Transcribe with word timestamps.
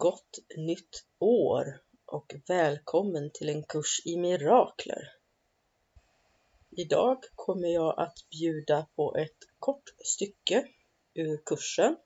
Gott 0.00 0.38
nytt 0.56 1.04
år 1.18 1.82
och 2.06 2.34
välkommen 2.46 3.30
till 3.30 3.48
en 3.48 3.62
kurs 3.62 4.02
i 4.04 4.16
mirakler. 4.16 5.12
Idag 6.70 7.24
kommer 7.34 7.68
jag 7.68 8.00
att 8.00 8.28
bjuda 8.30 8.86
på 8.96 9.16
ett 9.16 9.36
kort 9.58 9.94
stycke 10.04 10.68
ur 11.14 11.42
kursen. 11.46 11.96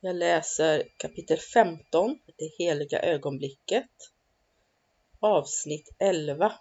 Jag 0.00 0.16
läser 0.16 0.88
kapitel 0.96 1.38
15, 1.38 2.18
Det 2.36 2.52
heliga 2.58 2.98
ögonblicket, 3.02 3.90
avsnitt 5.20 5.88
11, 5.98 6.52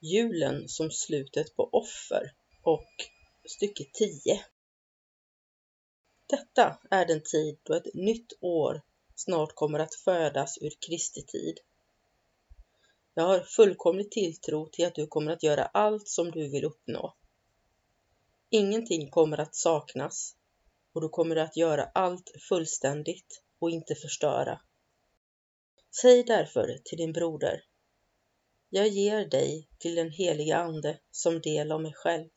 Julen 0.00 0.68
som 0.68 0.90
slutet 0.90 1.56
på 1.56 1.68
offer 1.72 2.34
och 2.62 2.92
stycke 3.44 3.84
10. 3.92 4.44
Detta 6.26 6.78
är 6.90 7.06
den 7.06 7.22
tid 7.22 7.58
då 7.62 7.74
ett 7.74 7.94
nytt 7.94 8.32
år 8.40 8.82
snart 9.18 9.54
kommer 9.54 9.78
att 9.78 9.94
födas 9.94 10.58
ur 10.60 10.72
Kristi 10.86 11.22
tid. 11.22 11.58
Jag 13.14 13.24
har 13.24 13.40
fullkomlig 13.40 14.10
tilltro 14.10 14.68
till 14.72 14.86
att 14.86 14.94
du 14.94 15.06
kommer 15.06 15.32
att 15.32 15.42
göra 15.42 15.64
allt 15.64 16.08
som 16.08 16.30
du 16.30 16.48
vill 16.48 16.64
uppnå. 16.64 17.14
Ingenting 18.50 19.10
kommer 19.10 19.40
att 19.40 19.54
saknas 19.54 20.36
och 20.92 21.00
du 21.00 21.08
kommer 21.08 21.36
att 21.36 21.56
göra 21.56 21.84
allt 21.94 22.30
fullständigt 22.48 23.42
och 23.58 23.70
inte 23.70 23.94
förstöra. 23.94 24.60
Säg 26.00 26.22
därför 26.22 26.78
till 26.84 26.98
din 26.98 27.12
broder. 27.12 27.64
Jag 28.70 28.88
ger 28.88 29.26
dig 29.26 29.68
till 29.78 29.94
den 29.94 30.10
heliga 30.10 30.56
Ande 30.56 30.98
som 31.10 31.40
del 31.40 31.72
av 31.72 31.82
mig 31.82 31.92
själv. 31.94 32.28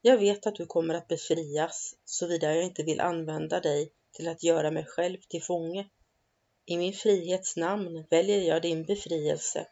Jag 0.00 0.18
vet 0.18 0.46
att 0.46 0.54
du 0.54 0.66
kommer 0.66 0.94
att 0.94 1.08
befrias 1.08 1.94
såvida 2.04 2.54
jag 2.54 2.64
inte 2.64 2.82
vill 2.82 3.00
använda 3.00 3.60
dig 3.60 3.92
till 4.12 4.28
att 4.28 4.42
göra 4.42 4.70
mig 4.70 4.86
själv 4.86 5.18
till 5.28 5.42
fånge. 5.42 5.88
I 6.66 6.76
min 6.76 6.92
frihets 6.92 7.56
namn 7.56 8.06
väljer 8.10 8.40
jag 8.40 8.62
din 8.62 8.84
befrielse 8.84 9.66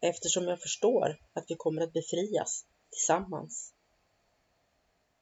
eftersom 0.00 0.48
jag 0.48 0.60
förstår 0.60 1.20
att 1.32 1.44
vi 1.48 1.54
kommer 1.54 1.82
att 1.82 1.92
befrias 1.92 2.64
tillsammans. 2.90 3.74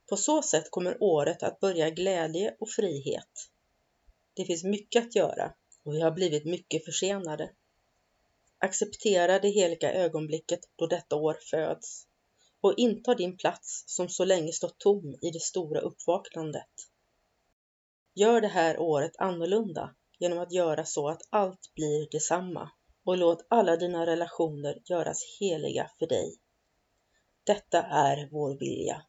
På 0.09 0.17
så 0.17 0.43
sätt 0.43 0.71
kommer 0.71 1.03
året 1.03 1.43
att 1.43 1.61
börja 1.61 1.91
glädje 1.91 2.57
och 2.61 2.71
frihet. 2.71 3.51
Det 4.35 4.45
finns 4.45 4.65
mycket 4.65 5.07
att 5.07 5.15
göra 5.15 5.55
och 5.83 5.95
vi 5.95 6.01
har 6.01 6.11
blivit 6.11 6.45
mycket 6.45 6.85
försenade. 6.85 7.51
Acceptera 8.59 9.39
det 9.39 9.49
heliga 9.49 9.93
ögonblicket 9.93 10.61
då 10.77 10.87
detta 10.87 11.17
år 11.17 11.39
föds 11.51 12.07
och 12.61 12.75
inta 12.77 13.15
din 13.15 13.37
plats 13.37 13.85
som 13.87 14.09
så 14.09 14.25
länge 14.25 14.53
stått 14.53 14.79
tom 14.79 15.19
i 15.23 15.31
det 15.31 15.43
stora 15.43 15.81
uppvaknandet. 15.81 16.89
Gör 18.15 18.41
det 18.41 18.49
här 18.49 18.79
året 18.79 19.17
annorlunda 19.19 19.95
genom 20.23 20.39
att 20.39 20.53
göra 20.53 20.85
så 20.85 21.09
att 21.09 21.23
allt 21.31 21.75
blir 21.75 22.09
detsamma 22.11 22.71
och 23.05 23.19
låt 23.19 23.47
alla 23.49 23.77
dina 23.77 24.07
relationer 24.07 24.79
göras 24.85 25.39
heliga 25.41 25.91
för 25.99 26.07
dig. 26.07 26.37
Detta 27.47 27.83
är 27.83 28.29
vår 28.31 28.59
vilja. 28.59 29.03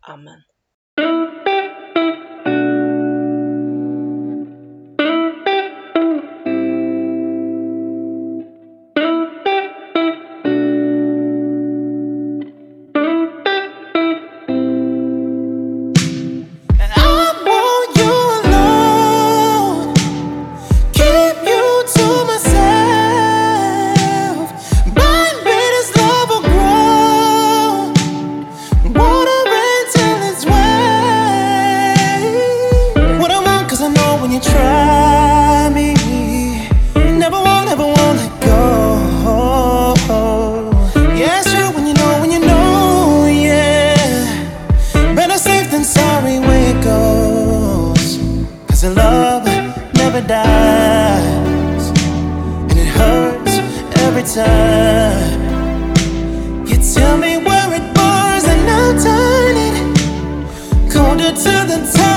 Amen. 0.00 0.42
Dies. 50.26 51.88
And 52.70 52.78
it 52.78 52.86
hurts 52.98 53.54
every 54.04 54.24
time. 54.24 55.40
You 56.66 56.76
tell 56.94 57.16
me 57.16 57.36
where 57.38 57.74
it 57.74 57.94
bars 57.94 58.44
and 58.44 58.70
I'll 58.70 58.96
turn 59.02 59.56
it. 59.68 59.76
Colder 60.92 61.32
to 61.44 61.54
the 61.70 61.78
touch 61.94 62.15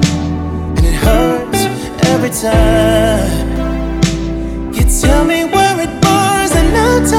And 0.78 0.86
it 0.86 0.94
hurts 0.94 1.64
every 2.08 2.30
time. 2.30 3.54
You 4.74 4.84
tell 5.02 5.26
me 5.26 5.44
where 5.46 5.80
it 5.82 6.02
bars 6.02 6.52
and 6.56 6.78
I'll 6.78 7.10